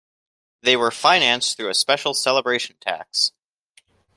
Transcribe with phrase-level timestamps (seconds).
[0.63, 3.33] They were financed through a special celebration tax.